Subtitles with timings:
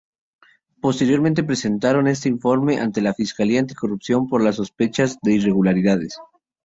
[0.81, 6.17] Posteriormente presentaron este informe ante la Fiscalía Anticorrupción por las sospechas de irregularidades.